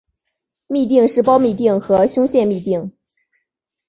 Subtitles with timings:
[0.69, 2.91] 嘧啶是胞嘧啶和胸腺嘧啶。